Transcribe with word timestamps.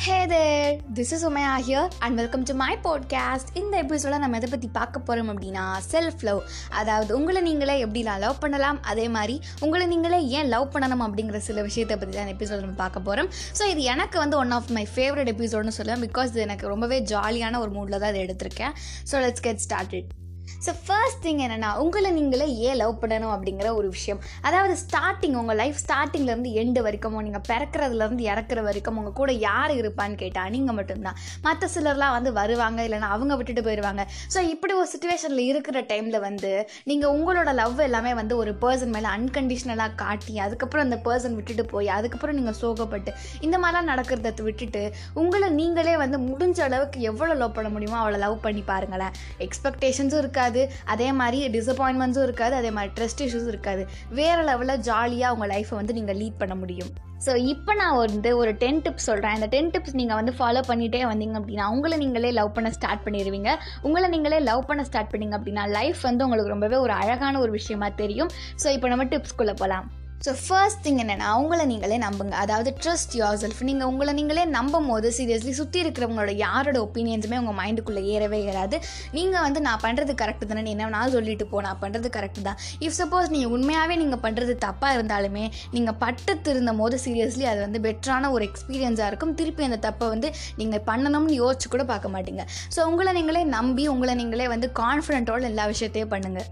Hey 0.00 0.26
there 0.26 0.80
this 0.94 1.12
is 1.12 1.26
Umaiya 1.26 1.52
here 1.66 1.88
and 1.98 2.16
welcome 2.16 2.42
to 2.42 2.54
my 2.54 2.78
podcast 2.82 3.46
இந்த 3.54 3.82
எபிசோட 3.82 4.18
நம்ம 4.18 4.36
எதை 4.36 4.50
பற்றி 4.50 4.68
பார்க்க 4.68 4.98
போகிறோம் 4.98 5.30
அப்படின்னா 5.32 5.64
செல்ஃப் 5.92 6.20
லவ் 6.20 6.42
அதாவது 6.68 7.16
உங்களை 7.16 7.42
நீங்களே 7.42 7.84
எப்படிலாம் 7.84 8.18
லவ் 8.18 8.38
பண்ணலாம்? 8.38 8.82
அதே 8.82 9.08
மாதிரி 9.08 9.40
உங்களை 9.60 9.86
நீங்களே 9.86 10.26
ஏன் 10.26 10.46
லவ் 10.46 10.72
பண்ணணும் 10.72 11.02
அப்படிங்கிற 11.02 11.36
சில 11.36 11.62
விஷயத்தை 11.62 11.96
பற்றி 11.96 12.16
தான் 12.16 12.26
எபிசோட 12.26 12.60
நம்ம 12.60 12.74
பார்க்க 12.74 13.00
போகிறோம் 13.00 13.28
ஸோ 13.58 13.66
இது 13.66 13.82
எனக்கு 13.82 14.18
வந்து 14.18 14.36
ஒன் 14.36 14.50
ஆஃப் 14.50 14.70
மை 14.70 14.88
ஃபேவரட் 14.94 15.32
எபிசோட்னு 15.36 15.76
சொல்லுவேன் 15.78 16.10
பிகாஸ் 16.10 16.24
இது 16.24 16.40
எனக்கு 16.40 16.68
ரொம்பவே 16.68 17.02
ஜாலியான 17.02 17.58
ஒரு 17.58 17.70
மூடில் 17.70 17.98
தான் 17.98 18.08
அதை 18.08 18.24
எடுத்திருக்கேன். 18.24 18.72
So 19.12 19.14
let's 19.14 19.40
get 19.40 19.58
started 19.68 20.27
so 20.66 20.70
first 20.84 21.22
thing 21.26 21.40
என்னென்னா 21.44 21.70
உங்களை 21.82 22.10
நீங்களே 22.18 22.46
ஏன் 22.68 22.78
லவ் 22.82 22.94
பண்ணணும் 23.02 23.32
அப்படிங்கிற 23.34 23.68
ஒரு 23.80 23.88
விஷயம். 23.96 24.20
அதாவது 24.48 24.74
ஸ்டார்டிங் 24.84 25.36
உங்கள் 25.40 25.58
லைஃப் 25.60 25.78
ஸ்டார்டிங்லேருந்து 25.84 26.52
எண்டு 26.62 26.80
வரைக்கும் 26.86 27.16
நீங்கள் 27.26 27.44
பிறக்கிறதுலேருந்து 27.50 28.24
இறக்குற 28.32 28.62
வரைக்கும் 28.68 28.98
உங்கள் 29.00 29.16
கூட 29.20 29.32
யார் 29.46 29.72
இருப்பான்னு 29.80 30.16
கேட்டால் 30.22 30.50
நீங்கள் 30.56 30.76
மட்டும்தான். 30.78 31.18
மற்ற 31.46 31.68
சிலர்லாம் 31.74 32.14
வந்து 32.16 32.32
வருவாங்க 32.40 32.80
இல்லைன்னா 32.88 33.10
அவங்க 33.16 33.36
விட்டுட்டு 33.36 33.64
போயிடுவாங்க 33.68 34.04
ஸோ 34.34 34.38
இப்படி 34.54 34.74
ஒரு 34.80 34.88
சுச்சுவேஷனில் 34.94 35.44
இருக்கிற 35.50 35.84
டைமில் 35.92 36.18
வந்து 36.26 36.52
நீங்கள் 36.90 37.12
உங்களோட 37.18 37.52
லவ் 37.60 37.84
எல்லாமே 37.86 38.14
வந்து 38.20 38.36
ஒரு 38.42 38.54
பர்சன் 38.64 38.94
மேலே 38.96 39.10
அன்கண்டிஷ்னலாக 39.16 39.96
காட்டி 40.04 40.34
அதுக்கப்புறம் 40.46 40.86
அந்த 40.88 40.98
பர்சன் 41.06 41.36
விட்டுட்டு 41.38 41.66
போய் 41.74 41.88
அதுக்கப்புறம் 41.98 42.38
நீங்கள் 42.40 42.58
சோகப்பட்டு 42.62 43.12
இந்த 43.46 43.56
மாதிரிலாம் 43.64 43.90
நடக்கிறத 43.92 44.34
விட்டுட்டு 44.48 44.82
உங்களை 45.22 45.48
நீங்களே 45.60 45.96
வந்து 46.04 46.18
முடிஞ்ச 46.28 46.58
அளவுக்கு 46.68 46.98
எவ்வளோ 47.12 47.34
லவ் 47.34 47.56
பண்ண 47.58 47.70
முடியுமோ 47.76 47.98
அவ்வளோ 48.02 48.18
லவ் 48.26 48.36
பண்ணி 48.40 48.64
பாருங்களேன். 48.72 49.14
எக்ஸ்பெக்டேஷன்ஸும் 49.46 50.22
இருக்காது. 50.24 50.46
அதே 50.94 51.08
மாதிரி 51.20 51.38
டிசப்பாயின்மெண்ட்ஸும் 51.56 52.26
இருக்காது. 52.28 52.54
அதே 52.60 52.70
மாதிரி 52.76 52.92
ட்ரெஸ்ட் 52.98 53.22
இஷ்யூஸும் 53.26 53.52
இருக்காது. 53.54 53.82
வேறு 54.20 54.42
லெவலில் 54.48 54.80
ஜாலியாக 54.88 55.34
உங்கள் 55.36 55.52
லைஃப்பை 55.54 55.76
வந்து 55.80 55.96
நீங்கள் 55.98 56.18
லீட் 56.22 56.40
பண்ண 56.42 56.56
முடியும். 56.62 56.90
ஸோ 57.26 57.32
இப்போ 57.52 57.72
நான் 57.80 58.00
வந்து 58.04 58.30
ஒரு 58.40 58.50
டென் 58.62 58.82
டிப்ஸ் 58.86 59.08
சொல்கிறேன் 59.10 59.36
அந்த 59.36 59.46
டென் 59.54 59.70
டிப்ஸ் 59.74 59.96
நீங்கள் 60.00 60.18
வந்து 60.20 60.32
ஃபாலோ 60.38 60.60
பண்ணிகிட்டே 60.68 61.00
வந்தீங்க 61.12 61.36
அப்படின்னா 61.40 61.64
உங்களை 61.76 61.96
நீங்களே 62.04 62.30
லவ் 62.40 62.52
பண்ண 62.56 62.70
ஸ்டார்ட் 62.78 63.04
பண்ணிடுவீங்க. 63.06 63.52
உங்களை 63.86 64.08
நீங்களே 64.14 64.38
லவ் 64.50 64.68
பண்ண 64.68 64.84
ஸ்டார்ட் 64.90 65.12
பண்ணீங்க 65.14 65.36
அப்படின்னா 65.38 65.64
லைஃப் 65.78 66.02
வந்து 66.10 66.24
உங்களுக்கு 66.28 66.54
ரொம்பவே 66.54 66.78
ஒரு 66.86 66.94
அழகான 67.02 67.40
ஒரு 67.44 67.54
விஷயமா 67.58 67.88
தெரியும். 68.02 68.30
ஸோ 68.64 68.70
இப்போ 68.76 68.90
நம்ம 68.94 69.06
டிப்ஸ்குள்ளே 69.14 69.56
போகலாம் 69.62 69.88
ஸோ 70.26 70.30
ஃபர்ஸ்ட் 70.44 70.80
திங் 70.84 71.00
என்னென்னா 71.02 71.26
அவங்கள 71.32 71.64
நீங்களே 71.70 71.96
நம்புங்க. 72.04 72.34
அதாவது 72.44 72.70
ட்ரஸ்ட் 72.82 73.12
யோர் 73.18 73.38
செல்ஃப் 73.42 73.60
நீங்கள் 73.68 73.88
உங்களை 73.90 74.12
நீங்களே 74.18 74.44
நம்பும் 74.56 74.88
போது 74.90 75.08
சீரியஸ்லி 75.18 75.52
சுற்றி 75.58 75.78
இருக்கிறவங்களோட 75.84 76.32
யாரோட 76.44 76.78
ஒப்பீனியன்ஸுமே 76.86 77.36
உங்கள் 77.42 77.56
மைண்டுக்குள்ளே 77.60 78.02
ஏறவே 78.14 78.40
ஏறாது. 78.50 78.76
நீங்கள் 79.18 79.44
வந்து 79.46 79.60
நான் 79.66 79.82
பண்ணுறது 79.84 80.14
கரெக்டு 80.22 80.48
தானே. 80.50 80.64
நீ 80.66 80.72
என்ன 80.76 80.90
நான் 80.96 81.14
சொல்லிட்டு 81.16 81.46
போ. 81.52 81.62
நான் 81.68 81.80
பண்ணுறது 81.84 82.10
கரெக்டு 82.18 82.42
தான். 82.48 82.58
இஃப் 82.86 82.98
சப்போஸ் 83.00 83.32
நீங்கள் 83.36 83.54
உண்மையாகவே 83.58 83.96
நீங்கள் 84.02 84.22
பண்ணுறது 84.26 84.56
தப்பாக 84.66 84.98
இருந்தாலுமே 84.98 85.44
நீங்கள் 85.76 85.98
பட்டு 86.04 86.34
திருந்தும் 86.48 86.82
போது 86.84 86.98
சீரியஸ்லி 87.06 87.46
அது 87.52 87.62
வந்து 87.66 87.84
பெட்டரான 87.88 88.32
ஒரு 88.36 88.44
எக்ஸ்பீரியன்ஸாக 88.50 89.10
இருக்கும். 89.12 89.36
திருப்பி 89.42 89.68
அந்த 89.70 89.80
தப்பை 89.88 90.08
வந்து 90.16 90.30
நீங்கள் 90.62 90.86
பண்ணணும்னு 90.92 91.40
யோசிச்சு 91.42 91.68
கூட 91.76 91.86
பார்க்க 91.94 92.16
மாட்டீங்க. 92.16 92.44
ஸோ 92.76 92.90
உங்களை 92.92 93.12
நீங்களே 93.20 93.44
நம்பி 93.58 93.86
உங்களை 93.96 94.16
நீங்களே 94.22 94.48
வந்து 94.56 94.70
கான்ஃபிடென்ட்டோட 94.82 95.52
எல்லா 95.52 95.66
விஷயத்தையும் 95.74 96.14
பண்ணுங்கள் 96.16 96.48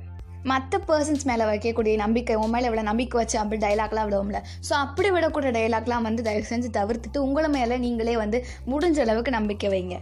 மற்ற 0.52 0.78
பர்சன்ஸ் 0.88 1.24
மேலே 1.30 1.44
வைக்கக்கூடிய 1.50 1.94
நம்பிக்கை 2.04 2.36
உன் 2.42 2.52
மேலே 2.54 2.68
இவ்வளோ 2.68 2.82
நம்பிக்கை 2.90 3.16
வச்சு 3.20 3.36
அப்படி 3.42 3.58
டைலாக்லாம் 3.66 4.06
விடுவோம்ல. 4.08 4.40
ஸோ 4.68 4.72
அப்படி 4.84 5.10
விடக்கூடிய 5.10 5.52
டைலாக்லாம் 5.56 6.06
வந்து 6.08 6.22
தயவு 6.28 6.50
செஞ்சு 6.50 6.70
தவிர்த்துட்டு 6.78 7.24
உங்களை 7.26 7.48
மேலே 7.58 7.76
நீங்களே 7.86 8.16
வந்து 8.24 8.40
முடிஞ்ச 8.72 9.00
அளவுக்கு 9.06 9.32
நம்பிக்கை 9.38 9.70
வைங்க. 9.74 9.96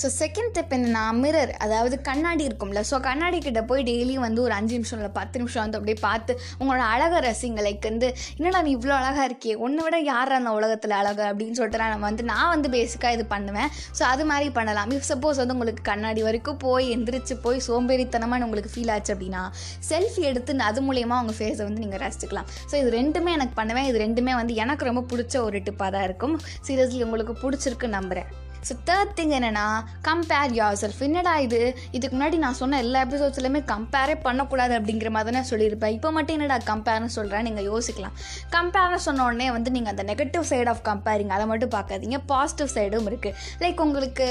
ஸோ 0.00 0.06
செகண்ட் 0.18 0.50
ஸ்டெப் 0.52 0.72
என்னென்னா 0.76 1.02
மிரர் 1.20 1.52
அதாவது 1.64 1.96
கண்ணாடி 2.08 2.42
இருக்கும்ல. 2.48 2.80
ஸோ 2.88 2.96
கண்ணாடி 3.06 3.38
கிட்ட 3.46 3.60
போய் 3.70 3.82
டெய்லியும் 3.88 4.24
வந்து 4.26 4.40
ஒரு 4.46 4.54
அஞ்சு 4.56 4.74
நிமிஷம் 4.78 4.98
இல்லை 5.00 5.10
பத்து 5.18 5.36
நிமிஷம் 5.40 5.62
வந்து 5.64 5.78
அப்படியே 5.78 5.98
பார்த்து 6.06 6.32
உங்களோட 6.58 6.82
அழகை 6.94 7.20
ரசிங்க. 7.26 7.62
லைக் 7.66 7.86
வந்து 7.90 8.08
என்னடா 8.38 8.60
நீ 8.66 8.70
இவ்வளோ 8.76 8.94
அழகாக 8.98 9.24
இருக்கியே? 9.28 9.54
உன்னை 9.66 9.82
விட 9.86 9.98
யார் 10.10 10.32
அந்த 10.38 10.52
உலகத்தில் 10.58 10.94
அழகு? 11.00 11.24
அப்படின்னு 11.30 11.58
சொல்லிட்டு 11.58 11.80
நான் 11.82 11.92
நம்ம 11.94 12.06
வந்து 12.10 12.26
நான் 12.32 12.52
வந்து 12.54 12.70
பேசிக்காக 12.76 13.16
இது 13.18 13.26
பண்ணுவேன். 13.34 13.70
ஸோ 13.98 14.04
அது 14.12 14.26
மாதிரி 14.32 14.50
பண்ணலாம். 14.58 14.92
இஃப் 14.98 15.08
சப்போஸ் 15.12 15.40
வந்து 15.42 15.56
உங்களுக்கு 15.58 15.84
கண்ணாடி 15.90 16.22
வரைக்கும் 16.28 16.60
போய் 16.66 16.86
எந்திரிச்சு 16.96 17.36
போய் 17.46 17.64
சோம்பேறித்தனமாக 17.68 18.48
உங்களுக்கு 18.48 18.72
ஃபீல் 18.74 18.92
ஆச்சு 18.96 19.14
அப்படின்னா 19.16 19.44
செல்ஃபி 19.90 20.24
எடுத்து 20.32 20.60
அது 20.70 20.82
மூலயமா 20.88 21.18
உங்கள் 21.24 21.38
ஃபேஸை 21.40 21.64
வந்து 21.68 21.84
நீங்கள் 21.84 22.02
ரசிச்சுக்கலாம். 22.06 22.50
ஸோ 22.70 22.74
இது 22.82 22.90
ரெண்டுமே 23.00 23.32
எனக்கு 23.38 23.56
பண்ணுவேன். 23.60 23.88
இது 23.92 23.98
ரெண்டுமே 24.06 24.34
வந்து 24.40 24.54
எனக்கு 24.64 24.90
ரொம்ப 24.90 25.04
பிடிச்ச 25.12 25.36
ஒரு 25.48 25.60
டிப்பாக 25.68 25.90
தான் 25.96 26.06
இருக்கும். 26.10 26.36
சீரியஸ்லி 26.68 27.04
உங்களுக்கு 27.08 27.36
பிடிச்சிருக்கு 27.44 27.96
நம்புகிறேன் 27.98 28.30
ஸோ 28.66 28.74
தேர்ட் 28.88 29.12
திங் 29.18 29.32
என்னென்னா 29.38 29.64
கம்பேர் 30.06 30.52
யார் 30.58 30.78
செல்ஃப் 30.82 31.02
என்னடா 31.06 31.34
இது? 31.46 31.60
இதுக்கு 31.96 32.14
முன்னாடி 32.16 32.36
நான் 32.44 32.56
சொன்ன 32.60 32.78
எல்லா 32.84 33.00
எபிசோட்ஸ்லையுமே 33.06 33.60
கம்பேரே 33.72 34.14
பண்ணக்கூடாது 34.26 34.72
அப்படிங்கிற 34.78 35.10
மாதிரி 35.16 35.36
தான் 35.38 35.48
சொல்லியிருப்பேன். 35.50 35.92
இப்போ 35.96 36.08
மட்டும் 36.16 36.36
என்னடா 36.36 36.56
கம்பேர்னு 36.70 37.10
சொல்கிறேன் 37.16 37.44
நீங்கள் 37.48 37.66
யோசிக்கலாம். 37.70 38.14
கம்பேர்னு 38.56 39.00
சொன்ன 39.06 39.24
உடனே 39.28 39.48
வந்து 39.56 39.72
நீங்கள் 39.76 39.92
அந்த 39.94 40.04
நெகட்டிவ் 40.10 40.46
சைட் 40.50 40.70
ஆஃப் 40.72 40.82
கம்பேரிங் 40.90 41.32
அதை 41.36 41.46
மட்டும் 41.52 41.72
பார்க்காதீங்க. 41.76 42.18
பாசிட்டிவ் 42.32 42.70
சைடும் 42.76 43.06
இருக்குது 43.10 43.34
லைக் 43.64 43.82
உங்களுக்கு 43.86 44.26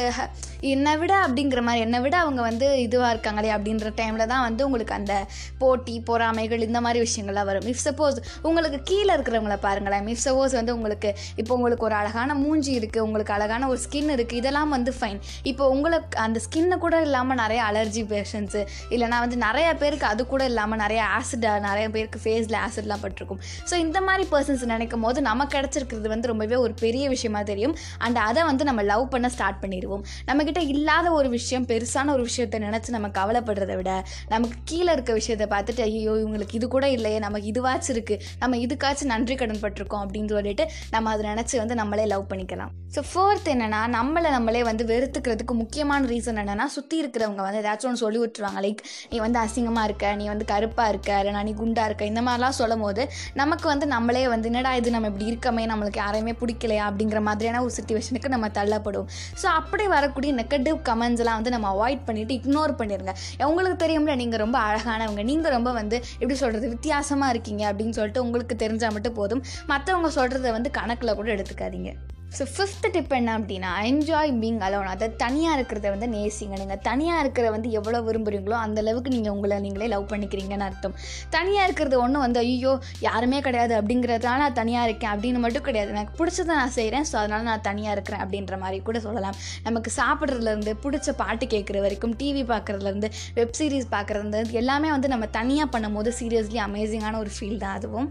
என்னை 0.74 0.96
விட 1.04 1.14
அப்படிங்கிற 1.28 1.64
மாதிரி 1.68 1.84
என்னை 1.88 2.02
விட 2.06 2.16
அவங்க 2.26 2.42
வந்து 2.50 2.68
இதுவாக 2.88 3.14
இருக்காங்களே 3.16 3.54
அப்படின்ற 3.58 3.94
டைமில் 4.02 4.30
தான் 4.34 4.46
வந்து 4.48 4.62
உங்களுக்கு 4.68 4.98
அந்த 5.00 5.16
போட்டி 5.64 5.96
பொறாமைகள் 6.10 6.68
இந்த 6.68 6.82
மாதிரி 6.88 7.00
விஷயங்கள்லாம் 7.06 7.50
வரும். 7.52 7.70
இஃப் 7.74 7.84
சப்போஸ் 7.88 8.20
உங்களுக்கு 8.50 8.82
கீழே 8.92 9.12
இருக்கிறவங்கள 9.16 9.58
பாருங்களேன். 9.68 10.12
இஃப் 10.16 10.26
சப்போஸ் 10.28 10.56
வந்து 10.60 10.76
உங்களுக்கு 10.78 11.10
இப்போ 11.42 11.52
உங்களுக்கு 11.60 11.88
ஒரு 11.90 11.98
அழகான 12.02 12.40
மூஞ்சி 12.44 12.74
இருக்குது 12.82 13.06
உங்களுக்கு 13.08 13.36
அழகான 13.40 13.68
ஒரு 13.74 13.82
ஸ்கின் 13.88 14.12
இருக்குது 14.12 14.24
இதெல்லாம் 14.32 14.72
வந்து 14.76 14.92
ஃபைன் 14.98 15.20
இப்போ 15.52 15.64
உங்களுக்கு 15.76 16.18
அந்த 16.26 16.42
ஸ்கின்னு 16.46 16.78
கூட 16.86 16.96
இல்லாமல் 17.08 17.40
நிறைய 17.42 17.62
அலர்ஜி 17.70 18.04
பேஷன்ஸு 18.12 18.62
இல்லைனா 18.96 19.20
வந்து 19.26 19.38
நிறைய 19.46 19.68
பேருக்கு 19.82 20.08
அது 20.12 20.22
கூட 20.34 20.44
இல்லாமல் 20.52 20.82
நிறைய 20.84 21.02
ஆசிடாக 21.18 21.60
நிறைய 21.68 21.86
பேருக்கு 21.96 22.20
ஃபேஸில் 22.24 22.58
ஆசிட்லாம் 22.64 23.04
பட்டிருக்கும். 23.04 23.42
ஸோ 23.70 23.74
இந்த 23.86 24.02
மாதிரி 24.08 24.24
பர்சன்ஸ் 24.34 24.66
நினைக்கும் 24.74 25.06
போது 25.08 25.22
நமக்கு 25.30 25.54
கிடச்சிருக்கிறது 25.58 26.08
வந்து 26.14 26.32
ரொம்பவே 26.32 26.58
ஒரு 26.66 26.74
பெரிய 26.84 27.06
விஷயமா 27.16 27.42
தெரியும். 27.52 27.76
அண்ட் 28.06 28.20
அதை 28.28 28.42
வந்து 28.50 28.64
நம்ம 28.70 28.84
லவ் 28.92 29.06
பண்ண 29.14 29.28
ஸ்டார்ட் 29.36 29.62
பண்ணிடுவோம். 29.64 30.04
நம்மக்கிட்ட 30.30 30.64
இல்லாத 30.74 31.08
ஒரு 31.20 31.30
விஷயம் 31.38 31.68
பெருசான 31.72 32.12
ஒரு 32.16 32.24
விஷயத்தை 32.30 32.60
நினச்சி 32.68 32.90
நம்ம 32.96 33.08
கவலைப்படுறதை 33.20 33.76
விட 33.80 33.92
நமக்கு 34.34 34.58
கீழே 34.72 34.92
இருக்க 34.96 35.14
விஷயத்தை 35.22 35.48
பார்த்துட்டு 35.54 35.82
ஐயோ 35.88 36.14
இவங்களுக்கு 36.22 36.58
இது 36.60 36.68
கூட 36.76 36.86
இல்லையே 36.98 37.20
நமக்கு 37.26 37.52
இதுவாச்சும் 37.54 37.94
இருக்குது 37.96 38.22
நம்ம 38.42 38.58
இதுக்காச்சும் 38.66 39.12
நன்றி 39.14 39.36
கடன் 39.42 39.62
பட்டிருக்கோம் 39.64 40.04
அப்படின்னு 40.06 40.34
சொல்லிட்டு 40.38 40.66
நம்ம 40.96 41.12
அதை 41.14 41.24
நினச்சி 41.32 41.56
வந்து 41.62 41.76
நம்மளே 41.82 42.06
லவ் 42.14 42.26
பண்ணிக்கலாம். 42.32 42.72
ஸோ 42.96 43.02
ஃபோர்த் 43.12 43.48
என்னென்னா 43.54 43.82
நம்மளை 44.06 44.30
நம்மளே 44.34 44.62
வந்து 44.68 44.84
வெறுத்துக்கிறதுக்கு 44.90 45.54
முக்கியமான 45.60 46.08
ரீசன் 46.12 46.40
என்னென்னா 46.42 46.66
சுற்றி 46.74 46.96
இருக்கிறவங்க 47.02 47.42
வந்து 47.46 47.60
ஏதாச்சும் 47.62 47.90
ஒன்று 47.90 48.02
சொல்லி 48.02 48.20
விட்டுருவாங்க. 48.22 48.60
லைக் 48.66 48.82
நீ 49.12 49.18
வந்து 49.24 49.40
அசிங்கமாக 49.44 49.88
இருக்க 49.90 50.10
நீ 50.20 50.26
வந்து 50.32 50.46
கருப்பாக 50.52 50.92
இருக்க 50.94 51.10
இல்லைனா 51.22 51.42
நீ 51.48 51.54
குண்டாக 51.62 51.88
இருக்க 51.90 52.04
இந்த 52.12 52.22
மாதிரிலாம் 52.28 52.56
சொல்லும் 52.60 52.84
போது 52.86 53.04
நமக்கு 53.42 53.66
வந்து 53.72 53.86
நம்மளே 53.94 54.24
வந்து 54.34 54.50
என்னடா 54.52 54.72
இது 54.80 54.94
நம்ம 54.96 55.10
இப்படி 55.12 55.28
இருக்கமே 55.32 55.64
நம்மளுக்கு 55.72 56.00
யாரையுமே 56.04 56.34
பிடிக்கலையா 56.42 56.84
அப்படிங்கிற 56.90 57.22
மாதிரியான 57.30 57.62
ஒரு 57.66 57.74
சுச்சுவேஷனுக்கு 57.78 58.34
நம்ம 58.36 58.50
தள்ளப்படுவோம். 58.58 59.10
ஸோ 59.44 59.48
அப்படி 59.60 59.86
வரக்கூடிய 59.96 60.34
நெகட்டிவ் 60.42 60.80
கமெண்ட்ஸ் 60.90 61.24
எல்லாம் 61.26 61.40
வந்து 61.40 61.54
நம்ம 61.56 61.70
அவாய்ட் 61.76 62.04
பண்ணிவிட்டு 62.10 62.38
இக்னோர் 62.40 62.78
பண்ணிடுங்க 62.82 63.14
உங்களுக்கு 63.52 63.80
தெரியும்ல 63.86 64.16
நீங்கள் 64.24 64.44
ரொம்ப 64.46 64.60
அழகானவங்க 64.68 65.26
நீங்கள் 65.32 65.56
ரொம்ப 65.58 65.72
வந்து 65.80 66.00
எப்படி 66.20 66.38
சொல்கிறது 66.44 66.74
வித்தியாசமாக 66.76 67.36
இருக்கீங்க 67.36 67.64
அப்படின்னு 67.72 67.98
சொல்லிட்டு 68.00 68.26
உங்களுக்கு 68.28 68.58
தெரிஞ்சால் 68.66 68.96
மட்டும் 68.98 69.18
போதும். 69.22 69.44
மற்றவங்க 69.74 70.12
சொல்கிறத 70.20 70.54
வந்து 70.58 70.72
கணக்கில் 70.80 71.18
கூட 71.22 71.30
எடுத்துக்காதீங்க. 71.38 71.92
ஸோ 72.38 72.44
ஃபிஃப்த் 72.54 72.88
டிப் 72.94 73.14
என்ன 73.18 73.34
அப்படின்னா 73.40 73.70
என்ஜாய் 73.90 74.32
பீங் 74.42 74.58
அலோன் 74.68 74.90
அதை 74.94 75.08
தனியாக 75.22 75.58
இருக்கிறத 75.58 75.92
வந்து 75.94 76.08
நேசிங்க. 76.16 76.56
நீங்கள் 76.62 76.82
தனியாக 76.88 77.22
இருக்கிற 77.24 77.46
வந்து 77.56 77.70
எவ்வளோ 77.80 78.00
விரும்புகிறீங்களோ 78.08 78.56
அந்த 78.64 78.80
அளவுக்கு 78.84 79.14
நீங்கள் 79.16 79.34
உங்களை 79.36 79.58
நீங்களே 79.66 79.88
லவ் 79.94 80.06
பண்ணிக்கிறீங்கன்னு 80.12 80.68
அர்த்தம். 80.68 80.96
தனியாக 81.36 81.68
இருக்கிறது 81.68 81.98
ஒன்றும் 82.04 82.26
வந்து 82.26 82.42
ஐயோ 82.44 82.74
யாருமே 83.08 83.40
கிடையாது 83.48 83.76
அப்படிங்கிறதுனால 83.80 84.44
நான் 84.46 84.60
தனியாக 84.62 84.88
இருக்கேன் 84.90 85.14
அப்படின்னு 85.14 85.42
மட்டும் 85.46 85.68
கிடையாது. 85.70 85.92
எனக்கு 85.96 86.16
பிடிச்சதை 86.22 86.54
நான் 86.62 86.76
செய்கிறேன் 86.80 87.08
ஸோ 87.12 87.18
அதனால் 87.24 87.50
நான் 87.52 87.66
தனியாக 87.72 87.96
இருக்கிறேன் 87.98 88.24
அப்படின்ற 88.26 88.58
மாதிரி 88.66 88.80
கூட 88.90 89.00
சொல்லலாம். 89.08 89.38
நமக்கு 89.70 89.92
சாப்பிட்றதுலேருந்து 90.02 90.74
பிடிச்ச 90.86 91.10
பாட்டு 91.24 91.48
கேட்குற 91.56 91.80
வரைக்கும் 91.88 92.16
டிவி 92.22 92.46
பார்க்குறதுலேருந்து 92.54 93.12
வெப் 93.40 93.58
சீரிஸ் 93.60 93.94
பார்க்குறதுலேருந்து 93.98 94.62
எல்லாமே 94.64 94.92
வந்து 94.98 95.14
நம்ம 95.16 95.28
தனியாக 95.42 95.74
பண்ணும்போது 95.76 96.12
சீரியஸ்லி 96.22 96.62
அமேசிங்கான 96.70 97.20
ஒரு 97.26 97.34
ஃபீல் 97.38 97.62
தான் 97.66 97.78
அதுவும். 97.80 98.10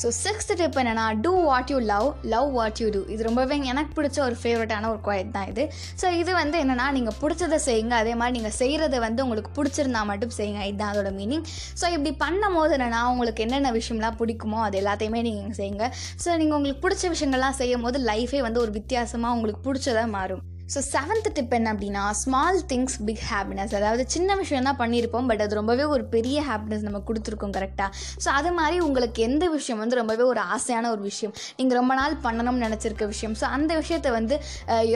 ஸோ 0.00 0.08
சிக்ஸ்த் 0.24 0.52
டிப் 0.60 0.76
என்னென்னா 0.80 1.06
do 1.24 1.32
what 1.48 1.70
you 1.72 1.78
love 1.92 2.08
love 2.34 2.48
what 2.58 2.78
you 2.82 2.86
do 2.94 3.00
இது 3.14 3.22
ரொம்பவே 3.28 3.56
எனக்கு 3.72 3.92
பிடிச்ச 3.98 4.18
ஒரு 4.26 4.36
ஃபேவரட்டான 4.42 4.88
ஒரு 4.92 5.00
குவாய்ட் 5.06 5.32
தான் 5.36 5.48
இது. 5.52 5.64
ஸோ 6.00 6.06
இது 6.20 6.32
வந்து 6.40 6.56
என்னென்னா 6.62 6.86
நீங்கள் 6.96 7.16
பிடிச்சதை 7.22 7.58
செய்யுங்க. 7.66 7.94
அதே 8.02 8.14
மாதிரி 8.20 8.36
நீங்கள் 8.38 8.56
செய்கிறத 8.60 9.00
வந்து 9.06 9.24
உங்களுக்கு 9.26 9.52
பிடிச்சிருந்தா 9.58 10.02
மட்டும் 10.12 10.34
செய்யுங்க. 10.38 10.62
இதுதான் 10.70 10.92
அதோட 10.94 11.12
மீனிங் 11.18 11.44
ஸோ 11.80 11.84
இப்படி 11.96 12.12
பண்ணும் 12.24 12.56
போது 12.60 12.74
என்னென்னா 12.78 13.02
உங்களுக்கு 13.12 13.44
என்னென்ன 13.46 13.72
விஷயம்லாம் 13.78 14.18
பிடிக்குமோ 14.22 14.60
அது 14.68 14.78
எல்லாத்தையுமே 14.82 15.22
நீங்கள் 15.28 15.58
செய்யுங்க. 15.60 15.88
ஸோ 16.24 16.30
நீங்கள் 16.42 16.58
உங்களுக்கு 16.60 16.84
பிடிச்ச 16.86 17.12
விஷயங்கள்லாம் 17.16 17.58
செய்யும் 17.60 17.86
போது 17.88 18.00
லைஃபே 18.10 18.42
வந்து 18.48 18.64
ஒரு 18.64 18.74
வித்தியாசமாக 18.80 19.36
உங்களுக்கு 19.38 19.62
பிடிச்சதாக 19.68 20.08
மாறும். 20.16 20.42
ஸோ 20.72 20.80
செவன்த் 20.92 21.30
டிப் 21.36 21.54
என்ன 21.58 21.70
அப்படின்னா 21.74 22.02
ஸ்மால் 22.22 22.60
திங்ஸ் 22.72 22.98
பிக் 23.08 23.24
ஹாப்பினஸ் 23.30 23.72
அதாவது 23.78 24.02
சின்ன 24.14 24.36
விஷயம் 24.42 24.66
தான் 24.68 24.78
பண்ணியிருப்போம் 24.82 25.26
பட் 25.30 25.42
அது 25.46 25.60
ரொம்பவே 25.60 25.84
ஒரு 25.94 26.04
பெரிய 26.14 26.38
ஹாப்பினஸ் 26.50 26.84
நம்ம 26.88 27.00
கொடுத்துருக்கோம் 27.08 27.54
கரெக்டாக 27.56 27.90
ஸோ 28.24 28.28
அது 28.38 28.50
மாதிரி 28.58 28.76
உங்களுக்கு 28.86 29.20
எந்த 29.28 29.44
விஷயம் 29.56 29.80
வந்து 29.82 29.96
ரொம்பவே 30.00 30.24
ஒரு 30.32 30.40
ஆசையான 30.54 30.90
ஒரு 30.94 31.02
விஷயம்? 31.10 31.34
நீங்கள் 31.58 31.78
ரொம்ப 31.80 31.92
நாள் 32.00 32.14
பண்ணணும்னு 32.26 32.64
நினச்சிருக்க 32.66 33.06
விஷயம். 33.12 33.34
ஸோ 33.40 33.44
அந்த 33.56 33.72
விஷயத்தை 33.80 34.10
வந்து 34.16 34.34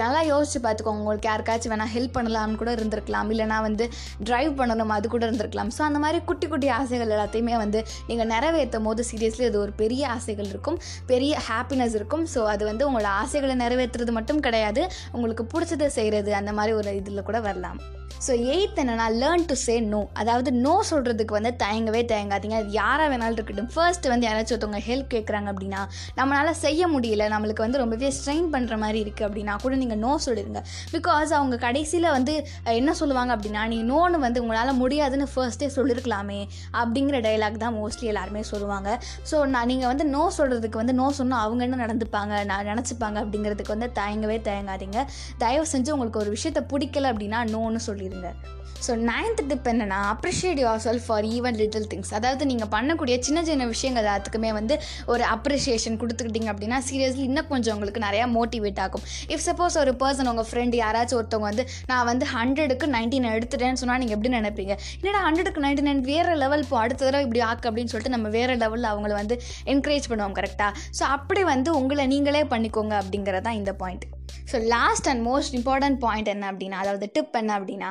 நல்லா 0.03 0.23
யோசிச்சு 0.31 0.61
பார்த்துக்கோங்க. 0.67 1.03
உங்களுக்கு 1.05 1.29
யாருக்காச்சும் 1.31 1.73
வேணால் 1.75 1.93
ஹெல்ப் 1.97 2.15
பண்ணலாம்னு 2.19 2.59
கூட 2.63 2.71
இருந்திருக்கலாம். 2.79 3.29
இல்லைனா 3.35 3.59
வந்து 3.69 3.85
ட்ரைவ் 4.31 4.53
பண்ணணும் 4.61 4.95
அது 4.97 5.07
கூட 5.15 5.23
இருந்திருக்கலாம். 5.29 5.73
ஸோ 5.77 5.83
அந்த 5.89 6.01
மாதிரி 6.05 6.21
குட்டி 6.31 6.49
குட்டி 6.53 6.71
ஆசைகள் 6.79 7.13
எல்லாத்தையுமே 7.17 7.55
வந்து 7.65 7.83
நீங்கள் 8.09 8.31
நிறைவேற்றும் 8.35 8.89
போது 8.91 9.05
சீரியஸ்லி 9.11 9.47
அது 9.51 9.61
ஒரு 9.65 9.75
பெரிய 9.83 10.03
ஆசைகள் 10.17 10.51
இருக்கும். 10.53 10.79
பெரிய 11.13 11.35
ஹாப்பினஸ் 11.51 11.97
இருக்கும். 12.01 12.25
ஸோ 12.35 12.43
அது 12.55 12.65
வந்து 12.71 12.85
உங்களோட 12.89 13.11
ஆசைகளை 13.23 13.57
நிறைவேற்றுறது 13.65 14.15
மட்டும் 14.21 14.43
கிடையாது. 14.49 14.85
உங்களுக்கு 15.17 15.47
பிடிச்சதை 15.67 15.87
செய்கிறது 15.87 16.31
அந்த 16.35 16.53
மாதிரி 16.53 16.73
ஒரு 16.77 16.91
இதில் 16.95 17.23
கூட 17.23 17.39
வரலாம். 17.41 17.79
ஸோ 18.27 18.33
எயித் 18.53 18.79
என்னென்னா 18.83 19.07
லேர்ன் 19.23 19.45
டு 19.51 19.55
சே 19.65 19.75
நோ 19.93 20.01
அதாவது 20.21 20.51
நோ 20.65 20.75
சொல்கிறதுக்கு 20.91 21.35
வந்து 21.39 21.53
தயங்கவே 21.63 22.01
தயங்காதீங்க. 22.13 22.57
அது 22.61 22.71
யாராக 22.79 23.09
வேணாலும் 23.13 23.37
இருக்கட்டும். 23.39 23.69
ஃபர்ஸ்ட் 23.75 24.07
வந்து 24.13 24.27
யாராச்சும் 24.29 24.55
ஒருத்தவங்க 24.57 24.81
ஹெல்ப் 24.89 25.09
கேட்குறாங்க 25.15 25.49
அப்படின்னா 25.53 25.81
நம்மளால் 26.19 26.59
செய்ய 26.65 26.89
முடியல 26.95 27.25
நம்மளுக்கு 27.35 27.65
வந்து 27.65 27.81
ரொம்பவே 27.83 28.11
ஸ்ட்ரெயின் 28.19 28.49
பண்ணுற 28.55 28.77
மாதிரி 28.83 28.99
இருக்குது 29.05 29.27
அப்படின்னா 29.29 29.55
கூட 29.65 29.75
நீங்கள் 29.83 30.01
நோ 30.05 30.13
சொல்லிடுங்க. 30.27 30.63
பிகாஸ் 30.95 31.33
அவங்க 31.39 31.59
கடைசியில் 31.67 32.09
வந்து 32.17 32.35
என்ன 32.81 32.95
சொல்லுவாங்க 33.01 33.33
அப்படின்னா 33.37 33.65
நீ 33.75 33.79
நோன்னு 33.93 34.21
வந்து 34.27 34.43
உங்களால் 34.45 34.73
முடியாதுன்னு 34.83 35.29
ஃபர்ஸ்ட்டே 35.35 35.69
சொல்லியிருக்கலாமே 35.77 36.41
அப்படிங்கிற 36.83 37.21
டைலாக் 37.29 37.63
தான் 37.65 37.77
மோஸ்ட்லி 37.81 38.09
எல்லாருமே 38.15 38.45
சொல்லுவாங்க. 38.53 38.89
ஸோ 39.33 39.37
நான் 39.55 39.71
நீங்கள் 39.73 39.91
வந்து 39.93 40.07
நோ 40.17 40.25
சொல்கிறதுக்கு 40.39 40.83
வந்து 40.83 40.97
நோ 41.03 41.09
சொன்னால் 41.21 41.45
அவங்க 41.47 41.63
என்ன 41.69 41.81
நடந்துப்பாங்க 41.85 42.45
நான் 42.53 42.69
நினச்சிப்பாங்க 42.73 43.19
அப்படிங்கிறதுக்கு 43.25 43.75
வந்து 43.77 43.91
தயங்கவே 44.01 44.39
தயங்காதீங்க. 44.51 44.99
தயவு 45.45 45.67
செஞ்சு 45.75 45.95
உங்களுக்கு 45.97 46.23
ஒரு 46.25 46.31
விஷயத்தை 46.37 46.65
பிடிக்கல 46.75 47.13
அப்படின்னா 47.13 47.43
நோன்னு 47.55 47.83
சொல்லிடுங்க 47.97 48.31
ஸோ 48.87 48.95
நைன்த் 49.11 49.43
டிப் 49.51 49.69
என்னென்னா 49.71 49.99
appreciate 50.13 50.61
your 50.63 50.83
self 50.85 51.01
for 51.05 51.27
even 51.37 51.57
little 51.61 51.87
things 51.93 52.13
அதாவது 52.19 52.45
நீங்கள் 52.51 52.71
பண்ணக்கூடிய 52.75 53.15
சின்ன 53.27 53.43
சின்ன 53.49 53.67
விஷயங்கள் 53.73 54.03
எல்லாத்துக்குமே 54.05 54.51
வந்து 54.59 54.75
ஒரு 55.13 55.25
அப்ரிஷியேஷன் 55.35 55.97
கொடுத்துக்கிட்டிங்க 56.03 56.51
அப்படின்னா 56.53 56.79
சீரியஸ்லி 56.89 57.25
இன்னும் 57.29 57.49
கொஞ்சம் 57.53 57.75
உங்களுக்கு 57.77 58.03
நிறையா 58.07 58.27
மோட்டிவேட் 58.37 58.81
ஆகும். 58.85 59.05
இஃப் 59.35 59.45
சப்போஸ் 59.49 59.79
ஒரு 59.83 59.95
பர்சன் 60.03 60.31
உங்கள் 60.33 60.49
ஃப்ரெண்டு 60.51 60.77
யாராச்சும் 60.83 61.19
ஒருத்தவங்க 61.21 61.49
வந்து 61.51 61.67
நான் 61.91 62.07
வந்து 62.11 62.27
ஹண்ட்ரடுக்கு 62.35 62.89
நைன்டீன் 62.97 63.31
எடுத்துட்டேன்னு 63.37 63.81
சொன்னால் 63.83 64.01
நீங்கள் 64.03 64.19
எப்படி 64.19 64.33
நினைப்பீங்க? 64.39 64.77
என்னடா 65.01 65.23
ஹண்ட்ரடுக்கு 65.27 65.65
நைன்டி 65.67 65.85
நைன் 65.89 66.03
வேறு 66.13 66.35
லெவல் 66.45 66.65
இப்போ 66.67 66.79
அடுத்த 66.85 67.03
தடவை 67.05 67.25
இப்படி 67.27 67.43
ஆக்கு 67.51 67.69
அப்படின்னு 67.71 67.93
சொல்லிட்டு 67.95 68.15
நம்ம 68.17 68.29
வேறு 68.39 68.57
லெவலில் 68.65 68.91
அவங்கள 68.93 69.15
வந்து 69.21 69.37
என்கரேஜ் 69.75 70.11
பண்ணுவோம் 70.13 70.37
கரெக்டாக 70.41 70.73
ஸோ 71.01 71.05
அப்படி 71.17 71.45
வந்து 71.53 71.73
உங்களை 71.81 72.07
நீங்களே 72.15 72.45
பண்ணிக்கோங்க 72.55 72.95
அப்படிங்கிறது 73.03 73.47
தான் 73.49 73.61
இந்த 73.63 73.75
point 73.83 74.07
so 74.51 74.57
last 74.75 75.07
and 75.11 75.23
most 75.29 75.55
important 75.59 75.99
point 76.05 76.29
என்ன 76.33 76.45
அப்படின்னா 76.53 76.79
அதாவது 76.83 77.07
டிப் 77.15 77.37
என்ன 77.41 77.53
அப்படின்னா 77.59 77.91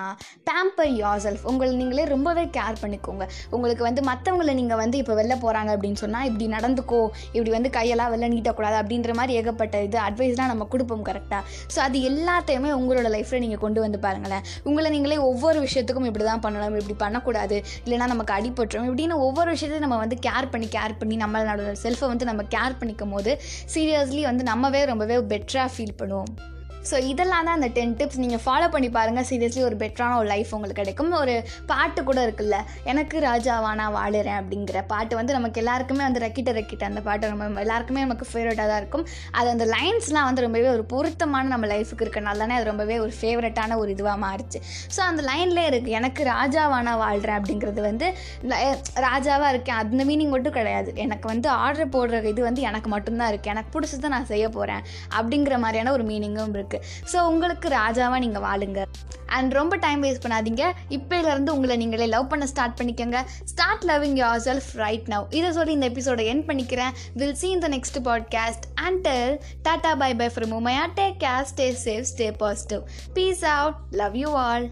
பேம்பர் 0.65 0.94
யோர் 1.00 1.21
செல்ஃப் 1.23 1.44
உங்களை 1.50 1.71
நீங்களே 1.79 2.03
ரொம்பவே 2.12 2.44
கேர் 2.56 2.79
பண்ணிக்கோங்க. 2.83 3.23
உங்களுக்கு 3.56 3.83
வந்து 3.88 4.01
மற்றவங்களை 4.07 4.53
நீங்கள் 4.59 4.79
வந்து 4.81 4.97
இப்போ 5.01 5.13
வெளில 5.19 5.33
போகிறாங்க 5.44 5.69
அப்படின்னு 5.75 6.00
சொன்னால் 6.01 6.25
இப்படி 6.29 6.45
நடந்துக்கோ 6.53 7.01
இப்படி 7.35 7.51
வந்து 7.56 7.69
கையெல்லாம் 7.75 8.12
வெளில 8.13 8.29
நீட்டக்கூடாது 8.33 8.77
அப்படின்ற 8.81 9.13
மாதிரி 9.19 9.33
ஏகப்பட்ட 9.39 9.81
இது 9.88 9.97
அட்வைஸ்லாம் 10.06 10.51
நம்ம 10.53 10.67
கொடுப்போம் 10.73 11.03
கரெக்டாக 11.09 11.44
ஸோ 11.73 11.81
அது 11.85 12.00
எல்லாத்தையுமே 12.09 12.71
உங்களோட 12.79 13.12
லைஃப்பில் 13.15 13.44
நீங்கள் 13.45 13.63
கொண்டு 13.65 13.79
வந்து 13.85 14.00
பாருங்களேன். 14.06 14.44
உங்களை 14.69 14.91
நீங்களே 14.95 15.19
ஒவ்வொரு 15.29 15.62
விஷயத்துக்கும் 15.67 16.09
இப்படி 16.12 16.27
தான் 16.31 16.44
பண்ணணும் 16.47 16.79
இப்படி 16.81 16.97
பண்ணக்கூடாது. 17.06 17.59
இல்லைனா 17.85 18.09
நமக்கு 18.15 18.35
அடிபட்டுரும். 18.39 18.89
இப்படின்னு 18.89 19.21
ஒவ்வொரு 19.27 19.50
விஷயத்தையும் 19.56 19.88
நம்ம 19.88 20.01
வந்து 20.06 20.19
கேர் 20.27 20.51
பண்ணி 20.56 20.69
கேர் 20.77 21.00
பண்ணி 21.03 21.17
நம்மளோட 21.25 21.77
செல்ஃபை 21.85 22.09
வந்து 22.15 22.31
நம்ம 22.31 22.47
கேர் 22.57 22.79
பண்ணிக்கும் 22.81 23.15
போது 23.17 23.33
சீரியஸ்லி 23.75 24.25
வந்து 24.31 24.45
நம்மவே 24.51 24.83
ரொம்பவே 24.94 25.19
பெட்டராக 25.33 25.71
ஃபீல் 25.75 25.97
பண்ணுவோம். 26.01 26.33
ஸோ 26.89 26.95
இதெல்லாம் 27.11 27.45
தான் 27.47 27.57
அந்த 27.59 27.69
டென் 27.77 27.95
டிப்ஸ் 27.99 28.19
நீங்கள் 28.23 28.43
ஃபாலோ 28.45 28.67
பண்ணி 28.75 28.89
பாருங்கள் 28.97 29.27
சீரியஸ்லி 29.29 29.61
ஒரு 29.69 29.75
பெட்டரான 29.83 30.17
ஒரு 30.21 30.27
லைஃப் 30.33 30.51
உங்களுக்கு 30.57 30.81
கிடைக்கும். 30.81 31.11
ஒரு 31.21 31.35
பாட்டு 31.71 31.99
கூட 32.09 32.19
இருக்குல்ல 32.27 32.57
எனக்கு 32.91 33.15
ராஜாவா 33.27 33.71
நான் 33.81 33.93
வாழுறேன் 33.97 34.37
அப்படிங்கிற 34.41 34.79
பாட்டு 34.93 35.13
வந்து 35.19 35.35
நமக்கு 35.37 35.59
எல்லாருக்குமே 35.63 36.03
வந்து 36.07 36.21
ரெக்கிட்ட 36.25 36.51
ரெக்கிட்ட 36.59 36.83
அந்த 36.89 37.01
பாட்டு 37.07 37.31
நம்ம 37.33 37.61
எல்லாருக்குமே 37.65 38.03
நமக்கு 38.05 38.25
ஃபேவரட்டாக 38.31 38.67
தான் 38.71 38.81
இருக்கும். 38.83 39.05
அது 39.39 39.47
அந்த 39.55 39.67
லைன்ஸ்லாம் 39.75 40.27
வந்து 40.29 40.45
ரொம்பவே 40.47 40.69
ஒரு 40.75 40.85
பொருத்தமான 40.93 41.51
நம்ம 41.53 41.69
லைஃபுக்கு 41.73 42.05
இருக்கனால 42.07 42.41
தானே 42.43 42.55
அது 42.59 42.67
ரொம்பவே 42.71 42.97
ஒரு 43.05 43.13
ஃபேவரட்டான 43.19 43.77
ஒரு 43.83 43.89
இதுவாக 43.95 44.17
மாறிச்சு. 44.25 44.61
ஸோ 44.95 45.01
அந்த 45.09 45.23
லைன்லேயே 45.29 45.67
இருக்குது 45.71 45.95
எனக்கு 46.01 46.23
ராஜாவா 46.33 46.79
நான் 46.89 47.01
வாழ்கிறேன் 47.05 47.39
அப்படிங்கிறது 47.39 47.81
வந்து 47.89 48.07
ராஜாவாக 49.07 49.51
இருக்கேன். 49.53 49.79
அந்த 49.83 50.03
மீனிங் 50.11 50.33
மட்டும் 50.35 50.57
கிடையாது. 50.59 50.91
எனக்கு 51.05 51.27
வந்து 51.33 51.49
ஆர்டர் 51.63 51.93
போடுற 51.95 52.23
இது 52.33 52.41
வந்து 52.49 52.61
எனக்கு 52.71 52.89
மட்டும்தான் 52.95 53.31
இருக்குது 53.31 53.53
எனக்கு 53.55 53.73
பிடிச்சதை 53.75 54.09
நான் 54.15 54.29
செய்ய 54.33 54.45
போகிறேன் 54.57 54.83
அப்படிங்கிற 55.19 55.57
மாதிரியான 55.65 55.93
ஒரு 55.97 56.05
மீனிங்கும் 56.11 56.55
இருக்குது 56.57 56.75
ஸோ 57.12 57.18
உங்களுக்கு 57.31 57.69
ராஜாவாக 57.69 58.19
நீங்கள் 58.25 58.45
வாழுங்க. 58.48 58.81
அண்ட் 59.25 59.51
ரொம்ப 59.54 59.75
டைம் 59.75 60.04
வேஸ்ட் 60.04 60.24
பண்ணாதீங்க. 60.25 60.63
இப்போலேருந்து 60.89 61.50
உங்களை 61.50 61.77
நீங்களே 61.77 62.06
லவ் 62.06 62.27
பண்ண 62.27 62.48
ஸ்டார்ட் 62.48 62.77
பண்ணிக்கோங்க. 62.81 63.19
Start 63.44 63.86
loving 63.92 64.18
your 64.24 64.44
self 64.48 64.69
right 64.83 65.07
now 65.07 65.25
இதை 65.30 65.51
சொல்லி 65.51 65.74
இந்த 65.74 65.89
எபிசோடை 65.94 66.25
என் 66.25 66.45
பண்ணிக்கிறேன். 66.45 66.94
Will 67.13 67.38
see 67.42 67.51
in 67.51 67.63
next 67.75 67.98
next 67.98 68.07
podcast 68.07 68.66
and 68.86 69.01
till 69.01 69.36
tata 69.68 69.94
bye 70.04 70.16
bye 70.16 70.30
from 70.36 70.56
Umaiya 70.60 70.86
take 71.01 71.19
care 71.25 71.48
stay 71.54 71.68
safe 71.86 72.07
stay 72.13 72.31
positive 72.44 72.81
peace 73.13 73.45
out 73.57 73.75
love 73.92 74.16
you 74.24 74.31
all 74.48 74.68